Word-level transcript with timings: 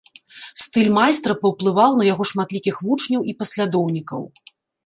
Стыль 0.61 0.89
майстра 0.97 1.35
паўплываў 1.43 1.91
на 1.99 2.03
яго 2.13 2.23
шматлікіх 2.31 2.75
вучняў 2.89 3.21
і 3.33 3.39
паслядоўнікаў. 3.43 4.21